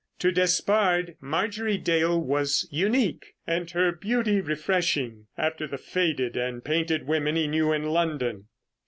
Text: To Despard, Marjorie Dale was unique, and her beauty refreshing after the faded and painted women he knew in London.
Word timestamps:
To 0.17 0.31
Despard, 0.31 1.15
Marjorie 1.21 1.77
Dale 1.77 2.19
was 2.19 2.67
unique, 2.71 3.35
and 3.45 3.69
her 3.69 3.91
beauty 3.91 4.41
refreshing 4.41 5.27
after 5.37 5.67
the 5.67 5.77
faded 5.77 6.35
and 6.35 6.65
painted 6.65 7.05
women 7.05 7.35
he 7.35 7.45
knew 7.47 7.71
in 7.71 7.83
London. 7.83 8.47